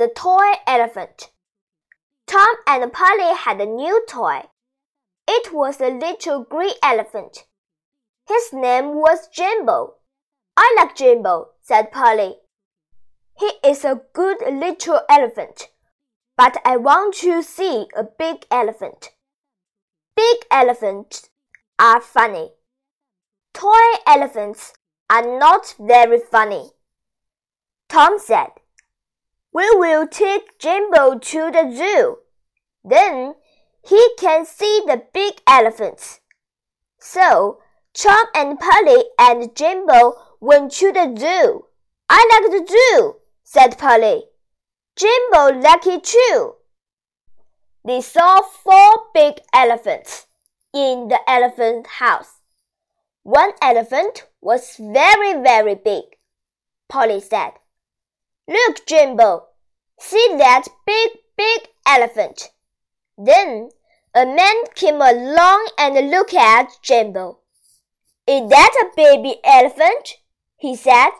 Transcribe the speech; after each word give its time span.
The 0.00 0.08
Toy 0.08 0.52
Elephant 0.66 1.30
Tom 2.26 2.56
and 2.66 2.90
Polly 2.90 3.36
had 3.36 3.60
a 3.60 3.66
new 3.66 4.02
toy. 4.08 4.44
It 5.28 5.52
was 5.52 5.78
a 5.78 5.90
little 5.90 6.42
green 6.42 6.72
elephant. 6.82 7.44
His 8.26 8.50
name 8.50 8.94
was 8.94 9.28
Jimbo. 9.28 9.96
I 10.56 10.74
like 10.78 10.96
Jimbo, 10.96 11.48
said 11.60 11.92
Polly. 11.92 12.36
He 13.38 13.50
is 13.62 13.84
a 13.84 14.00
good 14.14 14.38
little 14.40 15.02
elephant, 15.10 15.68
but 16.34 16.56
I 16.64 16.78
want 16.78 17.16
to 17.16 17.42
see 17.42 17.86
a 17.94 18.02
big 18.02 18.46
elephant. 18.50 19.10
Big 20.16 20.38
elephants 20.50 21.28
are 21.78 22.00
funny. 22.00 22.52
Toy 23.52 23.98
elephants 24.06 24.72
are 25.10 25.38
not 25.38 25.74
very 25.78 26.20
funny. 26.20 26.70
Tom 27.90 28.18
said, 28.18 28.59
We 29.52 29.68
will 29.76 30.06
take 30.06 30.58
Jimbo 30.58 31.18
to 31.18 31.50
the 31.50 31.72
zoo. 31.74 32.18
Then 32.84 33.34
he 33.84 34.10
can 34.18 34.46
see 34.46 34.82
the 34.86 35.02
big 35.12 35.40
elephants. 35.46 36.20
So 36.98 37.58
Tom 37.92 38.26
and 38.34 38.58
Polly 38.58 39.04
and 39.18 39.54
Jimbo 39.54 40.14
went 40.40 40.72
to 40.72 40.92
the 40.92 41.14
zoo. 41.18 41.66
I 42.08 42.28
like 42.32 42.50
the 42.50 42.72
zoo, 42.72 43.16
said 43.42 43.78
Polly. 43.78 44.24
Jimbo 44.96 45.60
liked 45.60 45.86
it 45.86 46.04
too. 46.04 46.54
They 47.84 48.00
saw 48.00 48.42
four 48.42 49.06
big 49.14 49.40
elephants 49.52 50.26
in 50.72 51.08
the 51.08 51.18
elephant 51.26 51.86
house. 51.86 52.40
One 53.22 53.52
elephant 53.60 54.26
was 54.40 54.76
very, 54.78 55.42
very 55.42 55.74
big. 55.74 56.04
Polly 56.88 57.20
said, 57.20 57.52
Look, 58.48 58.86
Jimbo, 58.86 59.46
see 59.98 60.34
that 60.38 60.64
big, 60.86 61.10
big 61.36 61.68
elephant. 61.86 62.50
Then 63.16 63.70
a 64.14 64.26
man 64.26 64.64
came 64.74 65.00
along 65.00 65.68
and 65.78 66.10
looked 66.10 66.34
at 66.34 66.78
Jimbo. 66.82 67.38
Is 68.26 68.48
that 68.48 68.72
a 68.82 68.96
baby 68.96 69.36
elephant? 69.44 70.16
he 70.56 70.76
said. 70.76 71.10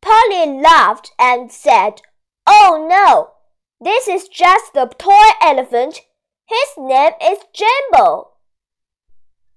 Polly 0.00 0.60
laughed 0.60 1.12
and 1.18 1.50
said, 1.50 2.02
Oh 2.46 2.86
no, 2.88 3.34
this 3.80 4.08
is 4.08 4.28
just 4.28 4.76
a 4.76 4.86
toy 4.98 5.28
elephant. 5.40 6.00
His 6.46 6.68
name 6.76 7.12
is 7.22 7.38
Jimbo. 7.52 8.32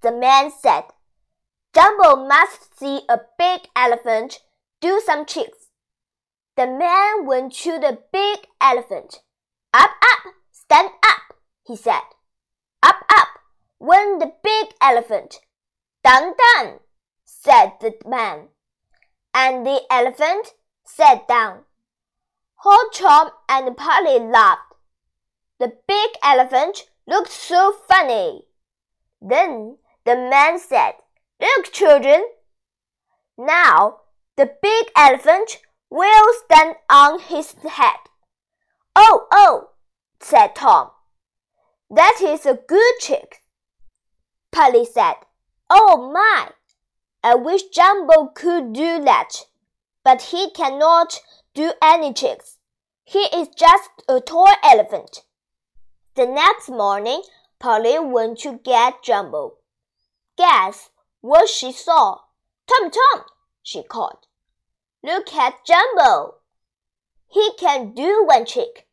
The 0.01 0.11
man 0.11 0.51
said, 0.51 0.85
Jumbo 1.73 2.27
must 2.27 2.77
see 2.79 3.01
a 3.09 3.19
big 3.37 3.67
elephant 3.75 4.39
do 4.79 5.01
some 5.05 5.25
tricks. 5.25 5.66
The 6.57 6.65
man 6.65 7.27
went 7.27 7.53
to 7.57 7.77
the 7.77 7.99
big 8.11 8.47
elephant. 8.59 9.21
Up, 9.75 9.91
up, 10.01 10.33
stand 10.51 10.89
up, 11.03 11.37
he 11.63 11.75
said. 11.75 12.01
Up, 12.81 12.95
up, 13.09 13.27
went 13.77 14.19
the 14.19 14.33
big 14.43 14.73
elephant. 14.81 15.39
Down, 16.03 16.33
down, 16.55 16.79
said 17.25 17.73
the 17.79 17.93
man. 18.07 18.47
And 19.35 19.67
the 19.67 19.81
elephant 19.91 20.55
sat 20.83 21.27
down. 21.27 21.59
Old 22.65 22.91
Tom 22.91 23.29
and 23.47 23.77
Polly 23.77 24.17
laughed. 24.17 24.73
The 25.59 25.73
big 25.87 26.09
elephant 26.23 26.89
looked 27.05 27.31
so 27.31 27.71
funny. 27.87 28.45
Then 29.21 29.77
the 30.05 30.15
man 30.15 30.57
said, 30.57 30.93
Look, 31.39 31.71
children. 31.71 32.25
Now 33.37 33.97
the 34.37 34.51
big 34.59 34.87
elephant 34.95 35.59
will 35.89 36.33
stand 36.45 36.75
on 36.89 37.19
his 37.19 37.53
head. 37.53 37.99
Oh, 38.95 39.27
oh, 39.31 39.69
said 40.19 40.55
Tom. 40.55 40.91
That 41.89 42.19
is 42.21 42.45
a 42.45 42.59
good 42.67 42.93
trick. 43.01 43.43
Polly 44.51 44.85
said, 44.85 45.15
Oh 45.69 46.11
my! 46.11 46.49
I 47.23 47.35
wish 47.35 47.63
Jumbo 47.69 48.27
could 48.27 48.73
do 48.73 49.03
that, 49.03 49.45
but 50.03 50.21
he 50.21 50.51
cannot 50.51 51.19
do 51.53 51.73
any 51.81 52.13
tricks. 52.13 52.57
He 53.03 53.19
is 53.19 53.47
just 53.49 53.89
a 54.07 54.19
toy 54.19 54.51
elephant. 54.63 55.23
The 56.15 56.25
next 56.25 56.69
morning, 56.69 57.21
Polly 57.59 57.99
went 57.99 58.39
to 58.39 58.59
get 58.63 59.03
Jumbo. 59.03 59.55
Guess 60.37 60.89
what 61.21 61.49
she 61.49 61.71
saw? 61.71 62.19
Tom, 62.67 62.91
Tom, 62.91 63.23
she 63.63 63.83
called. 63.83 64.26
Look 65.07 65.33
at 65.35 65.63
Jumbo. 65.63 66.35
He 67.29 67.51
can 67.57 67.93
do 67.93 68.25
one 68.25 68.45
trick. 68.45 68.89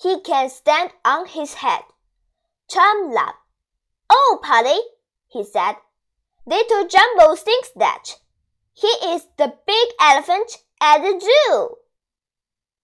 He 0.00 0.18
can 0.20 0.48
stand 0.48 0.92
on 1.04 1.26
his 1.26 1.52
head. 1.52 1.82
Tom 2.66 3.12
laughed. 3.12 3.36
Oh, 4.08 4.40
Polly, 4.42 4.80
he 5.28 5.44
said. 5.44 5.74
Little 6.46 6.88
Jumbo 6.88 7.34
thinks 7.34 7.68
that. 7.76 8.20
He 8.72 8.88
is 9.12 9.26
the 9.36 9.52
big 9.66 9.88
elephant 10.00 10.64
at 10.80 11.02
the 11.02 11.20
zoo. 11.20 11.76